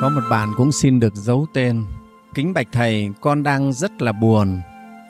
Có 0.00 0.08
một 0.08 0.20
bạn 0.30 0.52
cũng 0.56 0.72
xin 0.72 1.00
được 1.00 1.14
giấu 1.14 1.46
tên. 1.54 1.84
Kính 2.34 2.52
bạch 2.52 2.66
thầy, 2.72 3.10
con 3.20 3.42
đang 3.42 3.72
rất 3.72 4.02
là 4.02 4.12
buồn, 4.12 4.60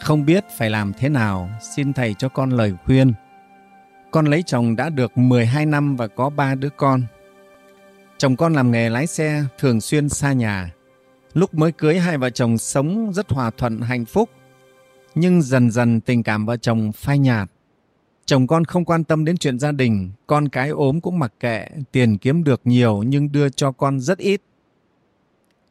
không 0.00 0.26
biết 0.26 0.44
phải 0.56 0.70
làm 0.70 0.92
thế 0.98 1.08
nào, 1.08 1.50
xin 1.76 1.92
thầy 1.92 2.14
cho 2.18 2.28
con 2.28 2.50
lời 2.50 2.72
khuyên. 2.84 3.12
Con 4.10 4.26
lấy 4.26 4.42
chồng 4.46 4.76
đã 4.76 4.88
được 4.88 5.18
12 5.18 5.66
năm 5.66 5.96
và 5.96 6.08
có 6.08 6.30
ba 6.30 6.54
đứa 6.54 6.68
con. 6.76 7.02
Chồng 8.18 8.36
con 8.36 8.54
làm 8.54 8.70
nghề 8.70 8.88
lái 8.88 9.06
xe, 9.06 9.44
thường 9.58 9.80
xuyên 9.80 10.08
xa 10.08 10.32
nhà. 10.32 10.70
Lúc 11.34 11.54
mới 11.54 11.72
cưới 11.72 11.98
hai 11.98 12.18
vợ 12.18 12.30
chồng 12.30 12.58
sống 12.58 13.12
rất 13.14 13.30
hòa 13.32 13.50
thuận, 13.50 13.80
hạnh 13.80 14.04
phúc. 14.04 14.30
Nhưng 15.14 15.42
dần 15.42 15.70
dần 15.70 16.00
tình 16.00 16.22
cảm 16.22 16.46
vợ 16.46 16.56
chồng 16.56 16.92
phai 16.92 17.18
nhạt. 17.18 17.50
Chồng 18.24 18.46
con 18.46 18.64
không 18.64 18.84
quan 18.84 19.04
tâm 19.04 19.24
đến 19.24 19.36
chuyện 19.36 19.58
gia 19.58 19.72
đình, 19.72 20.10
con 20.26 20.48
cái 20.48 20.68
ốm 20.68 21.00
cũng 21.00 21.18
mặc 21.18 21.32
kệ, 21.40 21.66
tiền 21.92 22.18
kiếm 22.18 22.44
được 22.44 22.60
nhiều 22.64 23.02
nhưng 23.06 23.32
đưa 23.32 23.48
cho 23.48 23.72
con 23.72 24.00
rất 24.00 24.18
ít. 24.18 24.42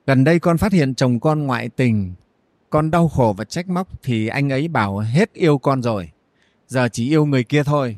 Gần 0.10 0.24
đây 0.24 0.40
con 0.40 0.58
phát 0.58 0.72
hiện 0.72 0.96
chồng 0.96 1.20
con 1.20 1.44
ngoại 1.44 1.70
tình, 1.70 2.14
con 2.70 2.92
đau 2.92 3.08
khổ 3.08 3.36
và 3.38 3.44
trách 3.44 3.70
móc 3.70 4.04
thì 4.04 4.28
anh 4.28 4.50
ấy 4.50 4.68
bảo 4.68 4.98
hết 4.98 5.34
yêu 5.34 5.58
con 5.58 5.84
rồi, 5.84 6.12
giờ 6.68 6.90
chỉ 6.92 7.10
yêu 7.10 7.26
người 7.26 7.44
kia 7.44 7.64
thôi. 7.64 7.98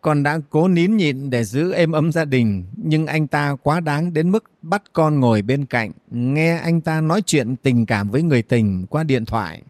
Con 0.00 0.22
đã 0.22 0.38
cố 0.50 0.68
nín 0.68 0.96
nhịn 0.96 1.30
để 1.30 1.44
giữ 1.44 1.72
êm 1.72 1.92
ấm 1.92 2.12
gia 2.12 2.24
đình, 2.24 2.64
nhưng 2.76 3.06
anh 3.06 3.26
ta 3.26 3.56
quá 3.62 3.80
đáng 3.80 4.12
đến 4.12 4.30
mức 4.30 4.44
bắt 4.62 4.82
con 4.92 5.20
ngồi 5.20 5.42
bên 5.42 5.66
cạnh, 5.66 5.92
nghe 6.10 6.56
anh 6.58 6.80
ta 6.80 7.00
nói 7.00 7.22
chuyện 7.22 7.56
tình 7.56 7.86
cảm 7.86 8.10
với 8.10 8.22
người 8.22 8.42
tình 8.42 8.86
qua 8.86 9.04
điện 9.04 9.24
thoại. 9.24 9.62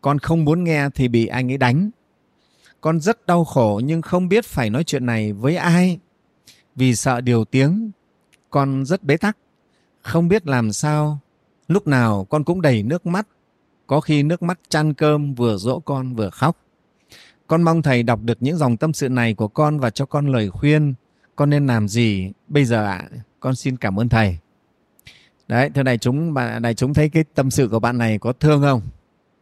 Con 0.00 0.18
không 0.18 0.44
muốn 0.44 0.64
nghe 0.64 0.88
thì 0.94 1.08
bị 1.08 1.26
anh 1.26 1.50
ấy 1.50 1.58
đánh. 1.58 1.90
Con 2.80 3.00
rất 3.00 3.26
đau 3.26 3.44
khổ 3.44 3.80
nhưng 3.84 4.02
không 4.02 4.28
biết 4.28 4.44
phải 4.44 4.70
nói 4.70 4.84
chuyện 4.84 5.06
này 5.06 5.32
với 5.32 5.56
ai. 5.56 5.98
Vì 6.76 6.94
sợ 6.94 7.20
điều 7.20 7.44
tiếng, 7.44 7.90
con 8.50 8.84
rất 8.84 9.04
bế 9.04 9.16
tắc, 9.16 9.36
không 10.06 10.28
biết 10.28 10.46
làm 10.46 10.72
sao. 10.72 11.18
Lúc 11.68 11.86
nào 11.86 12.24
con 12.24 12.44
cũng 12.44 12.62
đầy 12.62 12.82
nước 12.82 13.06
mắt, 13.06 13.26
có 13.86 14.00
khi 14.00 14.22
nước 14.22 14.42
mắt 14.42 14.60
chăn 14.68 14.94
cơm 14.94 15.34
vừa 15.34 15.56
dỗ 15.56 15.80
con 15.80 16.14
vừa 16.14 16.30
khóc. 16.30 16.56
Con 17.46 17.62
mong 17.62 17.82
thầy 17.82 18.02
đọc 18.02 18.20
được 18.22 18.38
những 18.40 18.56
dòng 18.56 18.76
tâm 18.76 18.92
sự 18.92 19.08
này 19.08 19.34
của 19.34 19.48
con 19.48 19.78
và 19.78 19.90
cho 19.90 20.06
con 20.06 20.26
lời 20.26 20.50
khuyên. 20.50 20.94
Con 21.36 21.50
nên 21.50 21.66
làm 21.66 21.88
gì 21.88 22.32
bây 22.48 22.64
giờ 22.64 22.84
ạ? 22.84 23.08
À? 23.12 23.20
Con 23.40 23.56
xin 23.56 23.76
cảm 23.76 24.00
ơn 24.00 24.08
thầy. 24.08 24.38
Đấy, 25.48 25.70
thưa 25.74 25.82
đại 25.82 25.98
chúng, 25.98 26.34
bạn 26.34 26.62
đại 26.62 26.74
chúng 26.74 26.94
thấy 26.94 27.08
cái 27.08 27.24
tâm 27.34 27.50
sự 27.50 27.68
của 27.68 27.78
bạn 27.78 27.98
này 27.98 28.18
có 28.18 28.32
thương 28.32 28.62
không? 28.62 28.80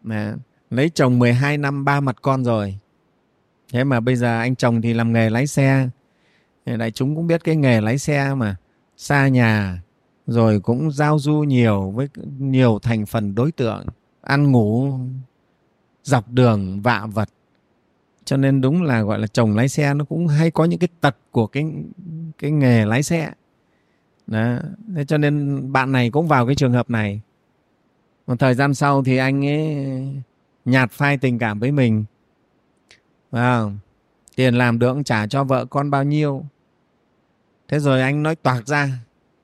Mà, 0.03 0.35
lấy 0.71 0.91
chồng 0.91 1.19
12 1.19 1.59
năm 1.59 1.85
ba 1.85 2.01
mặt 2.01 2.17
con 2.23 2.45
rồi. 2.45 2.79
Thế 3.73 3.85
mà 3.85 4.01
bây 4.01 4.17
giờ 4.17 4.39
anh 4.39 4.57
chồng 4.57 4.83
thì 4.83 4.95
làm 4.95 5.13
nghề 5.13 5.31
lái 5.31 5.47
xe. 5.47 5.89
Đại 6.67 6.91
chúng 6.91 7.17
cũng 7.17 7.27
biết 7.27 7.45
cái 7.45 7.57
nghề 7.57 7.81
lái 7.81 7.99
xe 7.99 8.35
mà 8.35 8.57
xa 8.97 9.29
nhà 9.29 9.83
rồi 10.27 10.61
cũng 10.61 10.91
giao 10.91 11.19
du 11.19 11.35
nhiều 11.35 11.91
với 11.91 12.09
nhiều 12.39 12.79
thành 12.83 13.07
phần 13.07 13.35
đối 13.35 13.53
tượng 13.53 13.87
ăn 14.21 14.53
ngủ 14.53 14.99
dọc 16.03 16.31
đường 16.31 16.83
vạ 16.83 17.07
vật. 17.13 17.29
Cho 18.25 18.37
nên 18.37 18.61
đúng 18.61 18.83
là 18.83 19.03
gọi 19.03 19.19
là 19.19 19.27
chồng 19.27 19.57
lái 19.57 19.69
xe 19.69 19.95
nó 19.95 20.05
cũng 20.05 20.27
hay 20.27 20.51
có 20.51 20.65
những 20.65 20.79
cái 20.79 20.89
tật 21.01 21.17
của 21.31 21.47
cái 21.47 21.65
cái 22.39 22.51
nghề 22.51 22.85
lái 22.85 23.03
xe. 23.03 23.33
Đó. 24.27 24.59
Thế 24.97 25.05
cho 25.05 25.19
nên 25.19 25.63
bạn 25.73 25.93
này 25.93 26.11
cũng 26.11 26.29
vào 26.29 26.47
cái 26.47 26.55
trường 26.55 26.73
hợp 26.73 26.91
này. 26.91 27.21
Một 28.27 28.39
thời 28.39 28.55
gian 28.55 28.75
sau 28.75 29.05
thì 29.05 29.17
anh 29.17 29.47
ấy 29.47 29.87
nhạt 30.65 30.91
phai 30.91 31.17
tình 31.17 31.39
cảm 31.39 31.61
với 31.61 31.73
mình. 31.73 32.05
À, 33.31 33.63
tiền 34.37 34.55
làm 34.55 34.79
được 34.79 34.97
trả 35.05 35.27
cho 35.27 35.45
vợ 35.45 35.65
con 35.65 35.91
bao 35.91 36.05
nhiêu. 36.05 36.45
Thế 37.69 37.79
rồi 37.79 38.03
anh 38.03 38.23
nói 38.23 38.37
toạc 38.37 38.67
ra 38.67 38.99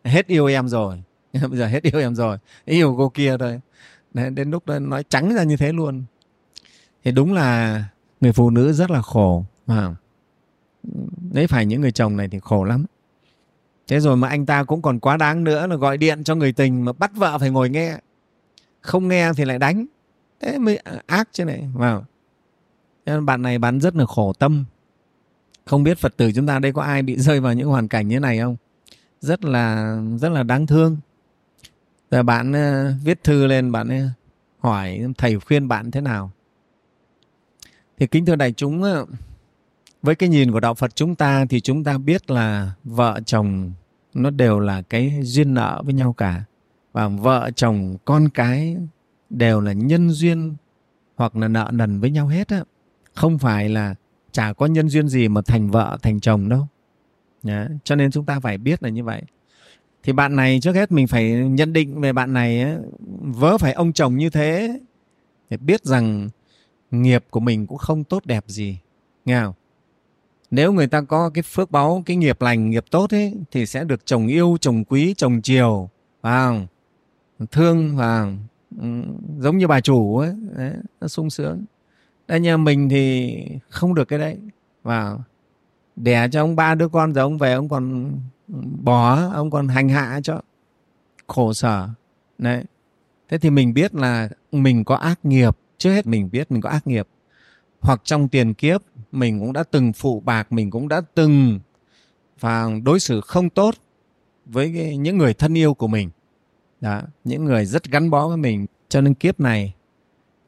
hết 0.05 0.27
yêu 0.27 0.47
em 0.47 0.69
rồi. 0.69 1.03
Bây 1.33 1.59
giờ 1.59 1.67
hết 1.67 1.83
yêu 1.83 2.01
em 2.01 2.15
rồi. 2.15 2.39
Yêu 2.65 2.95
cô 2.99 3.09
kia 3.09 3.37
thôi. 3.39 3.61
Đấy, 4.15 4.31
đến 4.31 4.51
lúc 4.51 4.67
đó 4.67 4.79
nói 4.79 5.05
trắng 5.09 5.35
ra 5.35 5.43
như 5.43 5.57
thế 5.57 5.73
luôn. 5.73 6.05
Thì 7.05 7.13
đúng 7.13 7.33
là 7.33 7.85
người 8.21 8.33
phụ 8.33 8.51
nữ 8.51 8.73
rất 8.73 8.91
là 8.91 9.03
khổ 9.03 9.45
mà 9.67 9.95
đấy 11.33 11.47
phải 11.47 11.67
những 11.67 11.81
người 11.81 11.93
chồng 11.93 12.17
này 12.17 12.29
thì 12.29 12.39
khổ 12.43 12.65
lắm. 12.65 12.85
Thế 13.89 14.01
rồi 14.01 14.17
mà 14.17 14.29
anh 14.29 14.47
ta 14.47 14.65
cũng 14.65 14.83
còn 14.83 15.01
quá 15.01 15.17
đáng 15.17 15.45
nữa 15.45 15.67
là 15.67 15.77
gọi 15.77 15.97
điện 15.97 16.25
cho 16.25 16.35
người 16.35 16.53
tình 16.53 16.85
mà 16.85 16.93
bắt 16.93 17.11
vợ 17.15 17.39
phải 17.39 17.51
ngồi 17.51 17.71
nghe. 17.71 17.99
Không 18.81 19.09
nghe 19.09 19.33
thì 19.37 19.45
lại 19.45 19.59
đánh. 19.59 19.87
Thế 20.41 20.59
mới 20.59 20.79
ác 21.07 21.29
chứ 21.33 21.45
này 21.45 21.69
vào 21.75 22.05
wow. 23.07 23.25
bạn 23.25 23.43
này 23.43 23.59
bạn 23.59 23.81
rất 23.81 23.97
là 23.97 24.07
khổ 24.07 24.33
tâm. 24.33 24.65
Không 25.65 25.83
biết 25.83 25.99
phật 25.99 26.17
tử 26.17 26.33
chúng 26.35 26.47
ta 26.47 26.59
đây 26.59 26.73
có 26.73 26.83
ai 26.83 27.03
bị 27.03 27.17
rơi 27.17 27.41
vào 27.41 27.55
những 27.55 27.69
hoàn 27.69 27.89
cảnh 27.89 28.09
như 28.09 28.21
này 28.21 28.39
không? 28.39 28.57
Rất 29.21 29.45
là 29.45 29.97
rất 30.17 30.29
là 30.29 30.43
đáng 30.43 30.67
thương. 30.67 30.97
Rồi 32.11 32.23
bạn 32.23 32.53
uh, 32.53 32.95
viết 33.05 33.25
thư 33.25 33.47
lên 33.47 33.73
bạn 33.73 33.89
uh, 33.89 34.11
hỏi 34.59 35.01
thầy 35.19 35.41
khuyên 35.41 35.69
bạn 35.69 35.91
thế 35.91 36.01
nào? 36.01 36.31
Thì 37.99 38.07
kính 38.07 38.27
thưa 38.27 38.37
đại 38.37 38.53
chúng 38.53 38.83
uh, 38.83 39.09
với 40.03 40.15
cái 40.15 40.29
nhìn 40.29 40.53
của 40.53 40.61
đạo 40.61 40.75
Phật 40.75 40.97
chúng 40.97 41.15
ta 41.15 41.45
thì 41.45 41.61
chúng 41.61 41.85
ta 41.85 41.99
biết 41.99 42.31
là 42.31 42.73
vợ 42.85 43.21
chồng 43.27 43.73
nó 44.15 44.31
đều 44.31 44.61
là 44.61 44.83
cái 44.83 45.21
duyên 45.23 45.55
nợ 45.55 45.83
với 45.85 45.95
nhau 45.95 46.13
cả. 46.13 46.45
Và 46.93 47.09
vợ 47.09 47.51
chồng 47.57 47.97
con 48.05 48.29
cái 48.29 48.77
đều 49.31 49.61
là 49.61 49.73
nhân 49.73 50.11
duyên 50.11 50.55
hoặc 51.17 51.37
là 51.37 51.49
nợ 51.49 51.71
nần 51.73 52.01
với 52.01 52.11
nhau 52.11 52.29
hết 52.29 52.49
á. 52.49 52.65
Không 53.15 53.39
phải 53.39 53.69
là 53.69 53.95
chả 54.33 54.53
có 54.53 54.67
nhân 54.67 54.89
duyên 54.89 55.09
gì 55.09 55.29
mà 55.29 55.41
thành 55.47 55.71
vợ 55.71 55.99
thành 56.03 56.21
chồng 56.21 56.49
đâu. 56.49 56.69
Nhá. 57.43 57.69
cho 57.85 57.95
nên 57.95 58.11
chúng 58.11 58.25
ta 58.25 58.41
phải 58.41 58.59
biết 58.59 58.83
là 58.83 58.89
như 58.89 59.05
vậy. 59.05 59.23
Thì 60.03 60.13
bạn 60.13 60.37
này 60.37 60.59
trước 60.63 60.75
hết 60.75 60.93
mình 60.93 61.07
phải 61.07 61.31
nhận 61.31 61.73
định 61.73 62.01
về 62.01 62.13
bạn 62.13 62.33
này 62.33 62.63
ấy, 62.63 62.77
vớ 63.21 63.59
phải 63.59 63.73
ông 63.73 63.93
chồng 63.93 64.17
như 64.17 64.31
thế 64.31 64.79
để 65.51 65.57
biết 65.57 65.85
rằng 65.85 66.29
nghiệp 66.91 67.25
của 67.31 67.41
mình 67.41 67.67
cũng 67.67 67.79
không 67.79 68.05
tốt 68.05 68.27
đẹp 68.27 68.45
gì. 68.47 68.79
Nghe 69.25 69.41
không? 69.41 69.55
Nếu 70.51 70.73
người 70.73 70.87
ta 70.87 71.01
có 71.01 71.31
cái 71.35 71.43
phước 71.43 71.71
báu 71.71 72.03
cái 72.07 72.17
nghiệp 72.17 72.43
lành 72.43 72.71
nghiệp 72.71 72.85
tốt 72.91 73.11
ấy 73.11 73.35
thì 73.51 73.67
sẽ 73.67 73.85
được 73.85 74.07
chồng 74.07 74.27
yêu 74.27 74.57
chồng 74.61 74.85
quý 74.85 75.15
chồng 75.17 75.43
chiều 75.43 75.89
vào 76.23 76.67
thương 77.51 77.97
và 77.97 78.33
ừ, 78.81 78.87
giống 79.39 79.59
như 79.59 79.67
bà 79.67 79.81
chủ 79.81 80.19
ấy 80.19 80.35
đấy, 80.57 80.73
nó 81.01 81.09
sung 81.09 81.31
sướng. 81.31 81.65
Đây 82.29 82.41
nhà 82.41 82.57
mình 82.57 82.89
thì 82.89 83.37
không 83.69 83.95
được 83.95 84.05
cái 84.05 84.19
đấy 84.19 84.39
và 84.83 85.19
đẻ 86.03 86.29
cho 86.33 86.43
ông 86.43 86.57
ba 86.57 86.75
đứa 86.75 86.89
con 86.89 87.13
rồi 87.13 87.23
ông 87.23 87.39
về 87.39 87.53
ông 87.53 87.69
còn 87.69 88.13
bỏ 88.83 89.31
ông 89.33 89.51
còn 89.51 89.69
hành 89.69 89.89
hạ 89.89 90.21
cho 90.23 90.41
khổ 91.27 91.53
sở. 91.53 91.89
Đấy. 92.39 92.65
Thế 93.29 93.39
thì 93.39 93.51
mình 93.51 93.75
biết 93.75 93.95
là 93.95 94.29
mình 94.53 94.85
có 94.85 94.95
ác 94.95 95.19
nghiệp 95.23 95.57
trước 95.79 95.91
hết 95.91 96.07
mình 96.07 96.31
biết 96.31 96.51
mình 96.51 96.61
có 96.61 96.69
ác 96.69 96.87
nghiệp. 96.87 97.09
Hoặc 97.81 98.01
trong 98.05 98.29
tiền 98.29 98.55
kiếp 98.55 98.81
mình 99.13 99.41
cũng 99.41 99.53
đã 99.53 99.63
từng 99.71 99.93
phụ 99.93 100.21
bạc 100.21 100.53
mình 100.53 100.71
cũng 100.71 100.89
đã 100.89 101.01
từng 101.15 101.61
và 102.41 102.71
đối 102.83 103.01
xử 103.01 103.21
không 103.21 103.51
tốt 103.51 103.75
với 104.47 104.97
những 104.97 105.19
người 105.19 105.35
thân 105.35 105.59
yêu 105.59 105.75
của 105.75 105.89
mình. 105.89 106.11
Đó, 106.81 107.03
những 107.25 107.45
người 107.45 107.67
rất 107.67 107.85
gắn 107.85 108.11
bó 108.11 108.29
với 108.29 108.37
mình. 108.37 108.67
Cho 108.89 109.01
nên 109.01 109.15
kiếp 109.15 109.41
này 109.41 109.75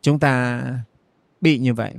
chúng 0.03 0.19
ta 0.19 0.63
bị 1.41 1.59
như 1.59 1.75
vậy 1.75 1.95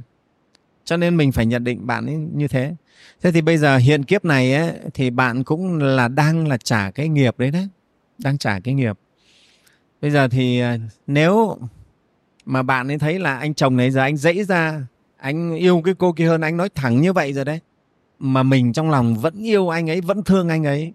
cho 0.85 0.97
nên 0.97 1.17
mình 1.17 1.31
phải 1.31 1.45
nhận 1.45 1.63
định 1.63 1.87
bạn 1.87 2.05
ấy 2.05 2.15
như 2.15 2.47
thế. 2.47 2.75
Thế 3.21 3.31
thì 3.31 3.41
bây 3.41 3.57
giờ 3.57 3.77
hiện 3.77 4.03
kiếp 4.03 4.25
này 4.25 4.53
ấy, 4.53 4.73
thì 4.93 5.09
bạn 5.09 5.43
cũng 5.43 5.77
là 5.77 6.07
đang 6.07 6.47
là 6.47 6.57
trả 6.57 6.91
cái 6.91 7.09
nghiệp 7.09 7.39
đấy 7.39 7.51
đấy. 7.51 7.67
Đang 8.17 8.37
trả 8.37 8.59
cái 8.59 8.73
nghiệp. 8.73 8.99
Bây 10.01 10.11
giờ 10.11 10.27
thì 10.27 10.59
à, 10.59 10.77
nếu 11.07 11.57
mà 12.45 12.63
bạn 12.63 12.87
ấy 12.87 12.99
thấy 12.99 13.19
là 13.19 13.37
anh 13.37 13.53
chồng 13.53 13.77
này 13.77 13.91
giờ 13.91 14.01
anh 14.01 14.17
dãy 14.17 14.43
ra 14.43 14.87
anh 15.17 15.55
yêu 15.55 15.81
cái 15.85 15.93
cô 15.97 16.11
kia 16.11 16.27
hơn 16.27 16.41
anh 16.41 16.57
nói 16.57 16.69
thẳng 16.69 17.01
như 17.01 17.13
vậy 17.13 17.33
rồi 17.33 17.45
đấy 17.45 17.59
mà 18.19 18.43
mình 18.43 18.73
trong 18.73 18.89
lòng 18.89 19.15
vẫn 19.15 19.43
yêu 19.43 19.69
anh 19.69 19.89
ấy 19.89 20.01
vẫn 20.01 20.23
thương 20.23 20.49
anh 20.49 20.63
ấy 20.63 20.93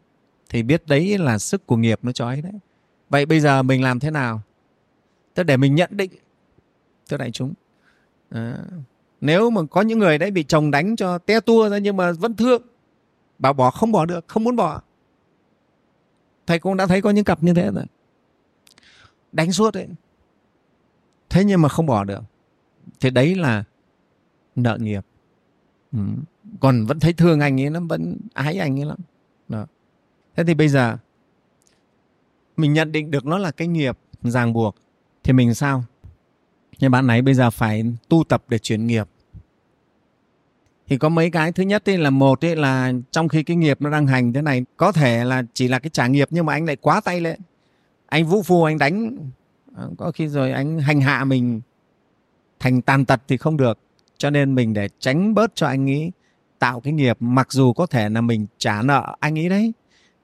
thì 0.49 0.62
biết 0.62 0.87
đấy 0.87 1.19
là 1.19 1.38
sức 1.38 1.67
của 1.67 1.76
nghiệp 1.76 1.99
nó 2.02 2.12
cho 2.12 2.26
ấy 2.26 2.43
đấy. 2.43 2.52
Vậy 3.11 3.26
bây 3.26 3.40
giờ 3.40 3.62
mình 3.62 3.82
làm 3.82 4.00
thế 4.00 4.11
nào? 4.11 4.43
Tức 5.35 5.43
để 5.43 5.56
mình 5.56 5.75
nhận 5.75 5.90
định. 5.93 6.11
Thưa 7.08 7.17
đại 7.17 7.31
chúng. 7.31 7.55
À, 8.31 8.56
nếu 9.20 9.50
mà 9.50 9.61
có 9.70 9.81
những 9.81 9.99
người 9.99 10.19
đấy 10.19 10.31
bị 10.31 10.44
chồng 10.44 10.70
đánh 10.70 10.97
cho 10.97 11.19
te 11.19 11.41
tua 11.41 11.69
ra 11.69 11.79
nhưng 11.79 11.97
mà 11.97 12.12
vẫn 12.12 12.37
thương, 12.37 12.62
bảo 13.38 13.53
bỏ, 13.53 13.70
không 13.70 13.93
bỏ 13.93 14.06
được, 14.06 14.29
không 14.29 14.44
muốn 14.44 14.56
bỏ. 14.56 14.81
Thầy 16.47 16.59
cũng 16.59 16.76
đã 16.76 16.87
thấy 16.87 17.03
có 17.03 17.11
những 17.11 17.25
cặp 17.25 17.43
như 17.43 17.55
thế 17.55 17.70
rồi. 17.70 17.85
Đánh 19.32 19.53
suốt 19.53 19.75
đấy. 19.75 19.88
Thế 21.29 21.44
nhưng 21.44 21.62
mà 21.62 21.69
không 21.69 21.87
bỏ 21.87 22.05
được. 22.05 22.20
Thì 23.00 23.11
đấy 23.11 23.35
là 23.35 23.65
nợ 24.56 24.79
nghiệp. 24.81 25.06
Ừ. 25.93 25.99
còn 26.61 26.87
vẫn 26.87 27.00
thấy 27.00 27.12
thương 27.12 27.41
anh 27.41 27.61
ấy 27.61 27.71
nó 27.71 27.81
vẫn 27.81 28.17
ái 28.35 28.59
anh 28.59 28.81
ấy 28.81 28.87
lắm. 28.87 28.99
Đó. 29.49 29.67
thế 30.37 30.44
thì 30.44 30.55
bây 30.55 30.69
giờ 30.69 30.99
mình 32.56 32.73
nhận 32.73 32.93
định 32.93 33.11
được 33.11 33.26
nó 33.26 33.38
là 33.38 33.50
cái 33.50 33.69
nghiệp 33.69 33.99
ràng 34.23 34.53
buộc, 34.53 34.76
thì 35.23 35.32
mình 35.32 35.55
sao? 35.55 35.85
Nhưng 36.78 36.90
bạn 36.90 37.06
này 37.06 37.22
bây 37.22 37.34
giờ 37.34 37.50
phải 37.50 37.84
tu 38.08 38.25
tập 38.28 38.44
để 38.48 38.58
chuyển 38.58 38.86
nghiệp. 38.86 39.08
Thì 40.86 40.98
có 40.98 41.08
mấy 41.08 41.30
cái, 41.30 41.52
thứ 41.52 41.62
nhất 41.62 41.88
ấy 41.88 41.98
là 41.98 42.10
một 42.10 42.44
ấy 42.44 42.56
là 42.56 42.92
trong 43.10 43.28
khi 43.28 43.42
cái 43.42 43.56
nghiệp 43.56 43.80
nó 43.80 43.90
đang 43.90 44.06
hành 44.06 44.32
thế 44.32 44.42
này, 44.42 44.64
có 44.76 44.92
thể 44.92 45.25
là 45.25 45.42
chỉ 45.54 45.69
là 45.69 45.78
cái 45.78 45.90
trả 45.90 46.06
nghiệp 46.06 46.28
nhưng 46.30 46.46
mà 46.46 46.52
anh 46.52 46.64
lại 46.64 46.76
quá 46.76 47.00
tay 47.00 47.20
lên 47.20 47.40
anh 48.06 48.26
vũ 48.26 48.42
phu, 48.42 48.64
anh 48.64 48.78
đánh. 48.78 49.16
À, 49.76 49.84
có 49.98 50.12
khi 50.12 50.28
rồi 50.28 50.52
anh 50.52 50.78
hành 50.78 51.00
hạ 51.00 51.25
mình. 51.25 51.60
Thành 52.60 52.82
tàn 52.82 53.04
tật 53.04 53.20
thì 53.28 53.36
không 53.36 53.56
được. 53.56 53.78
Cho 54.19 54.30
nên 54.30 54.54
mình 54.54 54.75
để 54.75 54.88
tránh 54.98 55.34
bớt 55.34 55.54
cho 55.54 55.66
anh 55.66 55.90
ấy 55.90 56.12
tạo 56.58 56.80
cái 56.80 56.92
nghiệp, 56.92 57.16
mặc 57.20 57.52
dù 57.52 57.72
có 57.72 57.86
thể 57.86 58.08
là 58.08 58.20
mình 58.20 58.46
trả 58.58 58.82
nợ 58.82 59.16
anh 59.20 59.38
ấy 59.38 59.48
đấy. 59.48 59.72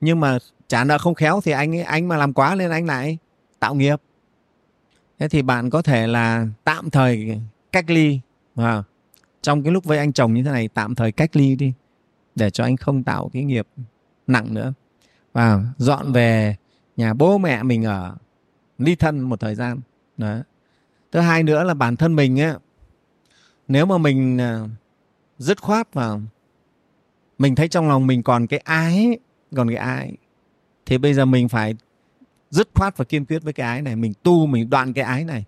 Nhưng 0.01 0.21
mà 0.21 0.39
trả 0.69 0.85
nợ 0.85 0.99
không 0.99 1.15
khéo 1.15 1.41
thì 1.41 1.53
anh 1.53 1.77
ấy 1.77 1.83
anh 1.83 2.09
mà 2.09 2.17
làm 2.17 2.33
quá 2.33 2.55
nên 2.55 2.71
anh 2.71 2.87
lại 2.87 3.19
tạo 3.59 3.75
nghiệp 3.75 4.01
thế 5.19 5.29
thì 5.29 5.43
bạn 5.43 5.71
có 5.71 5.83
thể 5.83 6.07
là 6.07 6.47
tạm 6.65 6.91
thời 6.91 7.41
cách 7.73 7.91
ly 7.91 8.21
à, 8.57 8.83
trong 9.43 9.63
cái 9.63 9.73
lúc 9.73 9.85
với 9.85 9.99
anh 9.99 10.13
chồng 10.13 10.35
như 10.35 10.43
thế 10.43 10.51
này 10.51 10.69
tạm 10.69 10.95
thời 10.95 11.13
cách 11.13 11.37
ly 11.37 11.57
đi 11.57 11.73
để 12.35 12.51
cho 12.51 12.65
anh 12.65 12.77
không 12.77 13.03
tạo 13.03 13.31
cái 13.33 13.45
nghiệp 13.45 13.67
nặng 14.27 14.55
nữa. 14.55 14.73
Và 15.33 15.65
dọn 15.77 16.13
về 16.13 16.57
nhà 16.97 17.15
bố 17.15 17.39
mẹ 17.39 17.63
mình 17.63 17.85
ở 17.85 18.17
ly 18.79 18.97
thân 18.97 19.21
một 19.21 19.41
thời 19.41 19.55
gian 19.55 19.81
đó. 20.17 20.39
Thứ 21.13 21.21
hai 21.21 21.43
nữa 21.43 21.65
là 21.65 21.75
bản 21.75 21.97
thân 21.97 22.17
mình 22.17 22.39
á 22.39 22.55
nếu 23.69 23.87
mà 23.87 23.99
mình 23.99 24.39
à, 24.41 24.61
dứt 25.39 25.63
khoát 25.63 25.95
và 25.95 26.19
mình 27.39 27.55
thấy 27.55 27.69
trong 27.69 27.89
lòng 27.89 28.07
mình 28.07 28.23
còn 28.23 28.47
cái 28.47 28.59
ái 28.59 29.19
còn 29.57 29.69
cái 29.69 29.77
ái 29.77 30.17
thì 30.87 30.99
bây 30.99 31.15
giờ 31.15 31.25
mình 31.25 31.49
phải 31.49 31.75
dứt 32.55 32.69
khoát 32.75 32.97
và 32.97 33.05
kiên 33.05 33.25
quyết 33.25 33.43
với 33.43 33.53
cái 33.53 33.67
ái 33.67 33.83
này, 33.83 33.97
mình 33.97 34.13
tu, 34.23 34.47
mình 34.47 34.71
đoạn 34.71 34.93
cái 34.93 35.05
ái 35.05 35.25
này, 35.25 35.45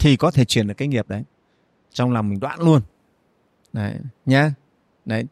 thì 0.00 0.16
có 0.16 0.30
thể 0.30 0.44
chuyển 0.44 0.66
được 0.66 0.74
cái 0.74 0.88
nghiệp 0.88 1.08
đấy. 1.08 1.22
Trong 1.90 2.12
lòng 2.12 2.28
mình 2.28 2.40
đoạn 2.40 2.60
luôn. 2.60 2.80
Đấy, 3.72 3.94
nhá. 4.26 4.54
Đấy. 5.04 5.24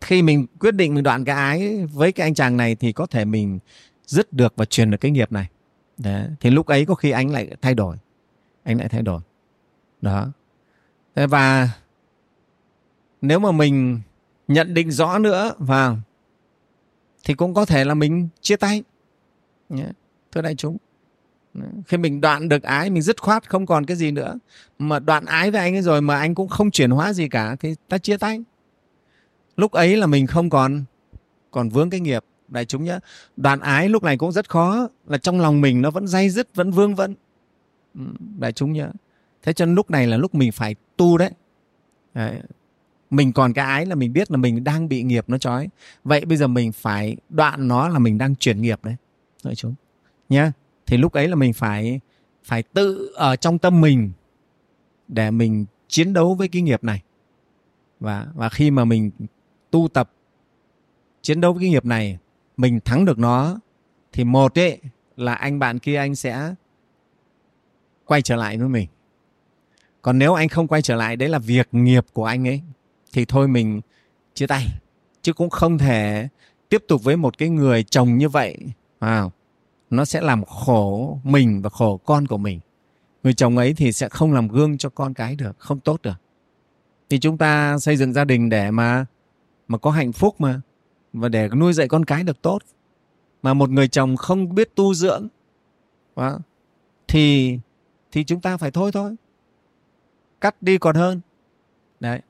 Khi 0.00 0.22
mình 0.22 0.46
quyết 0.60 0.74
định 0.74 0.94
mình 0.94 1.04
đoạn 1.04 1.24
cái 1.24 1.36
ái 1.36 1.86
với 1.86 2.12
cái 2.12 2.26
anh 2.26 2.34
chàng 2.34 2.56
này 2.56 2.74
thì 2.74 2.92
có 2.92 3.06
thể 3.06 3.24
mình 3.24 3.58
dứt 4.06 4.32
được 4.32 4.52
và 4.56 4.64
truyền 4.64 4.90
được 4.90 4.98
cái 5.00 5.10
nghiệp 5.10 5.32
này. 5.32 5.48
Đấy. 5.98 6.28
thì 6.40 6.50
lúc 6.50 6.66
ấy 6.66 6.86
có 6.86 6.94
khi 6.94 7.10
anh 7.10 7.30
lại 7.30 7.50
thay 7.62 7.74
đổi. 7.74 7.96
Anh 8.62 8.78
lại 8.78 8.88
thay 8.88 9.02
đổi. 9.02 9.20
Đó. 10.00 10.28
Và 11.14 11.68
nếu 13.22 13.38
mà 13.38 13.52
mình 13.52 14.00
nhận 14.48 14.74
định 14.74 14.90
rõ 14.90 15.18
nữa 15.18 15.54
vào 15.58 15.98
thì 17.24 17.34
cũng 17.34 17.54
có 17.54 17.64
thể 17.64 17.84
là 17.84 17.94
mình 17.94 18.28
chia 18.40 18.56
tay 18.56 18.82
thưa 20.32 20.42
đại 20.42 20.54
chúng. 20.54 20.76
Khi 21.86 21.96
mình 21.96 22.20
đoạn 22.20 22.48
được 22.48 22.62
ái 22.62 22.90
mình 22.90 23.02
dứt 23.02 23.22
khoát 23.22 23.50
không 23.50 23.66
còn 23.66 23.86
cái 23.86 23.96
gì 23.96 24.10
nữa. 24.10 24.38
Mà 24.78 24.98
đoạn 24.98 25.24
ái 25.24 25.50
với 25.50 25.60
anh 25.60 25.76
ấy 25.76 25.82
rồi 25.82 26.00
mà 26.00 26.18
anh 26.18 26.34
cũng 26.34 26.48
không 26.48 26.70
chuyển 26.70 26.90
hóa 26.90 27.12
gì 27.12 27.28
cả 27.28 27.56
thì 27.60 27.74
ta 27.88 27.98
chia 27.98 28.16
tay. 28.16 28.44
Lúc 29.56 29.72
ấy 29.72 29.96
là 29.96 30.06
mình 30.06 30.26
không 30.26 30.50
còn 30.50 30.84
còn 31.50 31.68
vướng 31.68 31.90
cái 31.90 32.00
nghiệp. 32.00 32.24
Đại 32.48 32.64
chúng 32.64 32.84
nhé 32.84 32.98
đoạn 33.36 33.60
ái 33.60 33.88
lúc 33.88 34.02
này 34.02 34.16
cũng 34.16 34.32
rất 34.32 34.50
khó 34.50 34.88
là 35.06 35.18
trong 35.18 35.40
lòng 35.40 35.60
mình 35.60 35.82
nó 35.82 35.90
vẫn 35.90 36.06
dây 36.06 36.30
dứt 36.30 36.48
vẫn 36.54 36.70
vương 36.70 36.94
vẫn 36.94 37.14
đại 38.38 38.52
chúng 38.52 38.72
nhớ 38.72 38.90
thế 39.44 39.52
cho 39.52 39.66
nên 39.66 39.74
lúc 39.74 39.90
này 39.90 40.06
là 40.06 40.16
lúc 40.16 40.34
mình 40.34 40.52
phải 40.52 40.76
tu 40.96 41.18
đấy, 41.18 41.30
đấy. 42.14 42.40
mình 43.10 43.32
còn 43.32 43.52
cái 43.52 43.66
ái 43.66 43.86
là 43.86 43.94
mình 43.94 44.12
biết 44.12 44.30
là 44.30 44.36
mình 44.36 44.64
đang 44.64 44.88
bị 44.88 45.02
nghiệp 45.02 45.24
nó 45.28 45.38
trói. 45.38 45.68
Vậy 46.04 46.24
bây 46.24 46.36
giờ 46.36 46.46
mình 46.46 46.72
phải 46.72 47.16
đoạn 47.28 47.68
nó 47.68 47.88
là 47.88 47.98
mình 47.98 48.18
đang 48.18 48.36
chuyển 48.36 48.62
nghiệp 48.62 48.80
đấy 48.82 48.96
đại 49.44 49.54
chúng. 49.54 49.74
Nhé 50.28 50.50
thì 50.86 50.96
lúc 50.96 51.12
ấy 51.12 51.28
là 51.28 51.34
mình 51.34 51.52
phải 51.52 52.00
phải 52.44 52.62
tự 52.62 53.12
ở 53.14 53.36
trong 53.36 53.58
tâm 53.58 53.80
mình 53.80 54.12
để 55.08 55.30
mình 55.30 55.66
chiến 55.88 56.12
đấu 56.12 56.34
với 56.34 56.48
cái 56.48 56.62
nghiệp 56.62 56.84
này. 56.84 57.02
Và 58.00 58.26
và 58.34 58.48
khi 58.48 58.70
mà 58.70 58.84
mình 58.84 59.10
tu 59.70 59.88
tập, 59.92 60.10
chiến 61.22 61.40
đấu 61.40 61.52
với 61.52 61.60
cái 61.62 61.70
nghiệp 61.70 61.84
này, 61.84 62.18
mình 62.56 62.80
thắng 62.80 63.04
được 63.04 63.18
nó, 63.18 63.60
thì 64.12 64.24
một 64.24 64.58
ấy 64.58 64.80
là 65.16 65.34
anh 65.34 65.58
bạn 65.58 65.78
kia 65.78 65.96
anh 65.96 66.14
sẽ 66.14 66.54
quay 68.04 68.22
trở 68.22 68.36
lại 68.36 68.58
với 68.58 68.68
mình. 68.68 68.88
Còn 70.02 70.18
nếu 70.18 70.34
anh 70.34 70.48
không 70.48 70.68
quay 70.68 70.82
trở 70.82 70.96
lại, 70.96 71.16
đấy 71.16 71.28
là 71.28 71.38
việc 71.38 71.68
nghiệp 71.72 72.06
của 72.12 72.24
anh 72.24 72.48
ấy, 72.48 72.62
thì 73.12 73.24
thôi 73.24 73.48
mình 73.48 73.80
chia 74.34 74.46
tay. 74.46 74.66
Chứ 75.22 75.32
cũng 75.32 75.50
không 75.50 75.78
thể 75.78 76.28
tiếp 76.68 76.84
tục 76.88 77.04
với 77.04 77.16
một 77.16 77.38
cái 77.38 77.48
người 77.48 77.82
chồng 77.82 78.18
như 78.18 78.28
vậy 78.28 78.58
wow. 79.04 79.30
nó 79.90 80.04
sẽ 80.04 80.20
làm 80.20 80.44
khổ 80.44 81.18
mình 81.24 81.62
và 81.62 81.70
khổ 81.70 81.96
con 81.96 82.26
của 82.26 82.38
mình. 82.38 82.60
Người 83.22 83.34
chồng 83.34 83.56
ấy 83.56 83.74
thì 83.74 83.92
sẽ 83.92 84.08
không 84.08 84.32
làm 84.32 84.48
gương 84.48 84.78
cho 84.78 84.88
con 84.88 85.14
cái 85.14 85.36
được 85.36 85.58
không 85.58 85.80
tốt 85.80 86.02
được. 86.02 86.20
Thì 87.10 87.18
chúng 87.18 87.38
ta 87.38 87.78
xây 87.78 87.96
dựng 87.96 88.12
gia 88.12 88.24
đình 88.24 88.48
để 88.48 88.70
mà 88.70 89.06
mà 89.68 89.78
có 89.78 89.90
hạnh 89.90 90.12
phúc 90.12 90.40
mà 90.40 90.60
và 91.12 91.28
để 91.28 91.48
nuôi 91.48 91.72
dạy 91.72 91.88
con 91.88 92.04
cái 92.04 92.22
được 92.22 92.42
tốt. 92.42 92.58
Mà 93.42 93.54
một 93.54 93.70
người 93.70 93.88
chồng 93.88 94.16
không 94.16 94.54
biết 94.54 94.74
tu 94.74 94.94
dưỡng 94.94 95.28
đó, 96.16 96.38
thì 97.08 97.58
thì 98.12 98.24
chúng 98.24 98.40
ta 98.40 98.56
phải 98.56 98.70
thôi 98.70 98.92
thôi. 98.92 99.16
Cắt 100.40 100.62
đi 100.62 100.78
còn 100.78 100.96
hơn. 100.96 101.20
Đấy. 102.00 102.20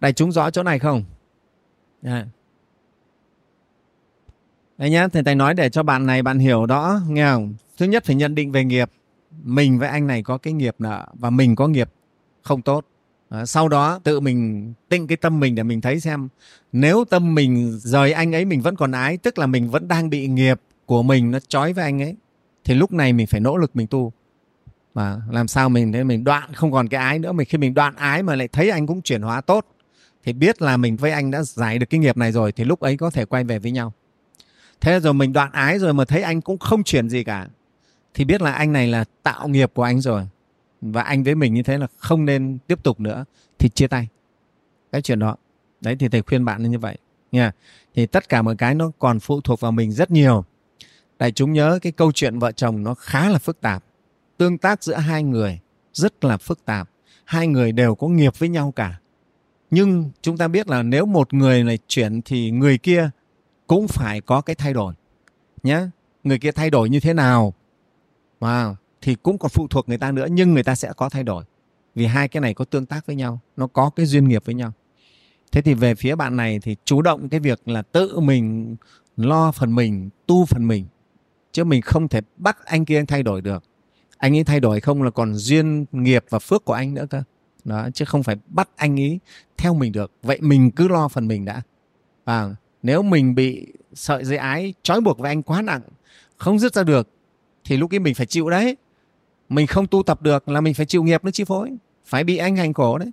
Đại 0.00 0.12
chúng 0.12 0.32
rõ 0.32 0.50
chỗ 0.50 0.62
này 0.62 0.78
không? 0.78 1.04
Đấy 2.02 2.24
đấy 4.78 4.90
nhá 4.90 5.08
thầy 5.08 5.22
thầy 5.22 5.34
nói 5.34 5.54
để 5.54 5.68
cho 5.68 5.82
bạn 5.82 6.06
này 6.06 6.22
bạn 6.22 6.38
hiểu 6.38 6.66
đó 6.66 7.00
nghe 7.08 7.26
không? 7.26 7.54
Thứ 7.78 7.86
nhất 7.86 8.04
phải 8.04 8.16
nhận 8.16 8.34
định 8.34 8.52
về 8.52 8.64
nghiệp. 8.64 8.90
Mình 9.42 9.78
với 9.78 9.88
anh 9.88 10.06
này 10.06 10.22
có 10.22 10.38
cái 10.38 10.52
nghiệp 10.52 10.74
nợ 10.78 11.06
và 11.14 11.30
mình 11.30 11.56
có 11.56 11.68
nghiệp 11.68 11.88
không 12.42 12.62
tốt. 12.62 12.86
À, 13.28 13.46
sau 13.46 13.68
đó 13.68 14.00
tự 14.04 14.20
mình 14.20 14.72
tịnh 14.88 15.06
cái 15.06 15.16
tâm 15.16 15.40
mình 15.40 15.54
để 15.54 15.62
mình 15.62 15.80
thấy 15.80 16.00
xem. 16.00 16.28
Nếu 16.72 17.04
tâm 17.04 17.34
mình 17.34 17.78
rời 17.82 18.12
anh 18.12 18.34
ấy 18.34 18.44
mình 18.44 18.60
vẫn 18.60 18.76
còn 18.76 18.92
ái 18.92 19.16
tức 19.16 19.38
là 19.38 19.46
mình 19.46 19.70
vẫn 19.70 19.88
đang 19.88 20.10
bị 20.10 20.28
nghiệp 20.28 20.60
của 20.86 21.02
mình 21.02 21.30
nó 21.30 21.38
trói 21.48 21.72
với 21.72 21.84
anh 21.84 22.02
ấy 22.02 22.16
thì 22.64 22.74
lúc 22.74 22.92
này 22.92 23.12
mình 23.12 23.26
phải 23.26 23.40
nỗ 23.40 23.56
lực 23.56 23.76
mình 23.76 23.86
tu. 23.86 24.12
Mà 24.94 25.16
làm 25.30 25.48
sao 25.48 25.68
mình 25.68 25.92
để 25.92 26.04
mình 26.04 26.24
đoạn 26.24 26.54
không 26.54 26.72
còn 26.72 26.88
cái 26.88 27.00
ái 27.00 27.18
nữa 27.18 27.32
mình 27.32 27.46
khi 27.50 27.58
mình 27.58 27.74
đoạn 27.74 27.94
ái 27.96 28.22
mà 28.22 28.36
lại 28.36 28.48
thấy 28.48 28.70
anh 28.70 28.86
cũng 28.86 29.02
chuyển 29.02 29.22
hóa 29.22 29.40
tốt 29.40 29.66
thì 30.24 30.32
biết 30.32 30.62
là 30.62 30.76
mình 30.76 30.96
với 30.96 31.10
anh 31.10 31.30
đã 31.30 31.42
giải 31.42 31.78
được 31.78 31.86
cái 31.90 32.00
nghiệp 32.00 32.16
này 32.16 32.32
rồi 32.32 32.52
thì 32.52 32.64
lúc 32.64 32.80
ấy 32.80 32.96
có 32.96 33.10
thể 33.10 33.24
quay 33.24 33.44
về 33.44 33.58
với 33.58 33.70
nhau 33.70 33.92
thế 34.80 35.00
rồi 35.00 35.14
mình 35.14 35.32
đoạn 35.32 35.52
ái 35.52 35.78
rồi 35.78 35.94
mà 35.94 36.04
thấy 36.04 36.22
anh 36.22 36.40
cũng 36.40 36.58
không 36.58 36.84
chuyển 36.84 37.08
gì 37.08 37.24
cả, 37.24 37.46
thì 38.14 38.24
biết 38.24 38.42
là 38.42 38.52
anh 38.52 38.72
này 38.72 38.86
là 38.86 39.04
tạo 39.22 39.48
nghiệp 39.48 39.70
của 39.74 39.82
anh 39.82 40.00
rồi. 40.00 40.28
Và 40.80 41.02
anh 41.02 41.22
với 41.22 41.34
mình 41.34 41.54
như 41.54 41.62
thế 41.62 41.78
là 41.78 41.86
không 41.96 42.24
nên 42.24 42.58
tiếp 42.66 42.82
tục 42.82 43.00
nữa, 43.00 43.24
thì 43.58 43.68
chia 43.68 43.86
tay. 43.86 44.08
Cái 44.92 45.02
chuyện 45.02 45.18
đó. 45.18 45.36
Đấy, 45.80 45.96
thì 45.98 46.08
thầy 46.08 46.22
khuyên 46.22 46.44
bạn 46.44 46.70
như 46.70 46.78
vậy. 46.78 46.98
Nha. 47.32 47.52
Thì 47.94 48.06
tất 48.06 48.28
cả 48.28 48.42
mọi 48.42 48.56
cái 48.56 48.74
nó 48.74 48.90
còn 48.98 49.20
phụ 49.20 49.40
thuộc 49.40 49.60
vào 49.60 49.72
mình 49.72 49.92
rất 49.92 50.10
nhiều. 50.10 50.44
Đại 51.18 51.32
chúng 51.32 51.52
nhớ 51.52 51.78
cái 51.82 51.92
câu 51.92 52.12
chuyện 52.12 52.38
vợ 52.38 52.52
chồng 52.52 52.82
nó 52.82 52.94
khá 52.94 53.28
là 53.28 53.38
phức 53.38 53.60
tạp. 53.60 53.84
Tương 54.36 54.58
tác 54.58 54.82
giữa 54.82 54.96
hai 54.96 55.22
người 55.22 55.60
rất 55.92 56.24
là 56.24 56.36
phức 56.36 56.64
tạp. 56.64 56.88
Hai 57.24 57.46
người 57.46 57.72
đều 57.72 57.94
có 57.94 58.08
nghiệp 58.08 58.38
với 58.38 58.48
nhau 58.48 58.72
cả. 58.76 58.98
Nhưng 59.70 60.10
chúng 60.22 60.36
ta 60.36 60.48
biết 60.48 60.68
là 60.68 60.82
nếu 60.82 61.06
một 61.06 61.34
người 61.34 61.64
này 61.64 61.78
chuyển 61.88 62.22
thì 62.22 62.50
người 62.50 62.78
kia 62.78 63.10
cũng 63.66 63.88
phải 63.88 64.20
có 64.20 64.40
cái 64.40 64.56
thay 64.56 64.72
đổi 64.72 64.94
nhé 65.62 65.80
người 66.24 66.38
kia 66.38 66.52
thay 66.52 66.70
đổi 66.70 66.88
như 66.88 67.00
thế 67.00 67.12
nào 67.12 67.54
mà 68.40 68.76
thì 69.00 69.14
cũng 69.14 69.38
còn 69.38 69.50
phụ 69.54 69.66
thuộc 69.70 69.88
người 69.88 69.98
ta 69.98 70.12
nữa 70.12 70.26
nhưng 70.30 70.54
người 70.54 70.62
ta 70.62 70.74
sẽ 70.74 70.92
có 70.96 71.08
thay 71.08 71.24
đổi. 71.24 71.44
Vì 71.94 72.06
hai 72.06 72.28
cái 72.28 72.40
này 72.40 72.54
có 72.54 72.64
tương 72.64 72.86
tác 72.86 73.06
với 73.06 73.16
nhau 73.16 73.40
nó 73.56 73.66
có 73.66 73.90
cái 73.90 74.06
duyên 74.06 74.28
nghiệp 74.28 74.42
với 74.44 74.54
nhau. 74.54 74.72
Thế 75.52 75.62
thì 75.62 75.74
về 75.74 75.94
phía 75.94 76.14
bạn 76.14 76.36
này 76.36 76.58
thì 76.62 76.76
chủ 76.84 77.02
động 77.02 77.28
cái 77.28 77.40
việc 77.40 77.68
là 77.68 77.82
tự 77.82 78.20
mình 78.20 78.76
lo 79.16 79.52
phần 79.52 79.74
mình 79.74 80.10
tu 80.26 80.44
phần 80.44 80.68
mình 80.68 80.86
chứ 81.52 81.64
mình 81.64 81.82
không 81.82 82.08
thể 82.08 82.20
bắt 82.36 82.64
anh 82.64 82.84
kia 82.84 82.98
anh 82.98 83.06
thay 83.06 83.22
đổi 83.22 83.40
được. 83.40 83.64
Anh 84.18 84.36
ấy 84.36 84.44
thay 84.44 84.60
đổi 84.60 84.80
không 84.80 85.02
là 85.02 85.10
còn 85.10 85.34
duyên 85.34 85.86
nghiệp 85.92 86.24
và 86.30 86.38
phước 86.38 86.64
của 86.64 86.72
anh 86.72 86.94
nữa 86.94 87.06
cơ. 87.10 87.22
Đó 87.64 87.88
chứ 87.94 88.04
không 88.04 88.22
phải 88.22 88.36
bắt 88.46 88.68
anh 88.76 89.00
ấy 89.00 89.20
theo 89.56 89.74
mình 89.74 89.92
được. 89.92 90.12
Vậy 90.22 90.38
mình 90.40 90.70
cứ 90.70 90.88
lo 90.88 91.08
phần 91.08 91.28
mình 91.28 91.44
đã. 91.44 91.62
À, 92.24 92.48
nếu 92.86 93.02
mình 93.02 93.34
bị 93.34 93.66
sợi 93.94 94.24
dây 94.24 94.38
ái 94.38 94.74
trói 94.82 95.00
buộc 95.00 95.18
với 95.18 95.30
anh 95.30 95.42
quá 95.42 95.62
nặng, 95.62 95.80
không 96.36 96.58
dứt 96.58 96.74
ra 96.74 96.82
được, 96.82 97.08
thì 97.64 97.76
lúc 97.76 97.92
ấy 97.92 97.98
mình 97.98 98.14
phải 98.14 98.26
chịu 98.26 98.50
đấy. 98.50 98.76
Mình 99.48 99.66
không 99.66 99.86
tu 99.86 100.02
tập 100.02 100.22
được 100.22 100.48
là 100.48 100.60
mình 100.60 100.74
phải 100.74 100.86
chịu 100.86 101.04
nghiệp 101.04 101.24
nó 101.24 101.30
chi 101.30 101.44
phối. 101.44 101.70
Phải 102.04 102.24
bị 102.24 102.36
anh 102.36 102.56
hành 102.56 102.72
khổ 102.72 102.98
đấy. 102.98 103.10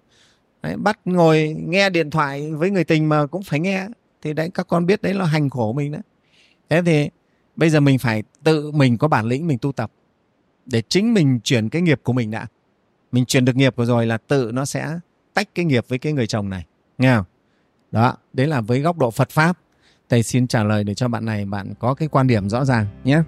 đấy, 0.62 0.76
bắt 0.78 1.00
ngồi 1.06 1.56
nghe 1.60 1.90
điện 1.90 2.10
thoại 2.10 2.52
với 2.52 2.72
người 2.72 2.84
tình 2.84 3.10
mà 3.10 3.26
cũng 3.26 3.44
phải 3.44 3.60
nghe. 3.60 3.88
Thì 4.22 4.34
đấy, 4.34 4.50
các 4.54 4.68
con 4.68 4.86
biết 4.86 5.02
đấy 5.02 5.14
là 5.14 5.26
hành 5.26 5.50
khổ 5.50 5.74
mình 5.74 5.92
đấy. 5.92 6.02
Thế 6.70 6.82
thì 6.86 7.10
bây 7.56 7.70
giờ 7.70 7.80
mình 7.80 8.00
phải 8.00 8.24
tự 8.44 8.72
mình 8.72 8.98
có 8.98 9.08
bản 9.08 9.26
lĩnh 9.26 9.48
mình 9.48 9.58
tu 9.58 9.72
tập 9.72 9.92
để 10.66 10.82
chính 10.90 11.14
mình 11.14 11.40
chuyển 11.44 11.70
cái 11.70 11.82
nghiệp 11.82 12.00
của 12.04 12.14
mình 12.14 12.32
đã. 12.32 12.48
Mình 13.12 13.26
chuyển 13.26 13.46
được 13.46 13.56
nghiệp 13.56 13.76
của 13.76 13.86
rồi 13.86 14.06
là 14.06 14.18
tự 14.18 14.52
nó 14.54 14.66
sẽ 14.66 15.00
tách 15.34 15.56
cái 15.56 15.66
nghiệp 15.66 15.86
với 15.88 16.00
cái 16.00 16.14
người 16.14 16.28
chồng 16.28 16.50
này. 16.50 16.66
Nghe 16.98 17.16
không? 17.16 17.26
Đó, 17.94 18.16
đấy 18.34 18.48
là 18.48 18.62
với 18.62 18.80
góc 18.80 18.98
độ 18.98 19.12
phật 19.12 19.30
pháp. 19.30 19.58
Thầy 20.10 20.24
xin 20.24 20.48
trả 20.48 20.64
lời 20.64 20.84
để 20.84 20.94
cho 20.94 21.08
bạn 21.08 21.26
này 21.26 21.46
bạn 21.46 21.74
có 21.80 21.94
cái 21.94 22.08
quan 22.08 22.28
điểm 22.28 22.50
rõ 22.50 22.66
ràng 22.66 22.86
nhé. 23.04 23.22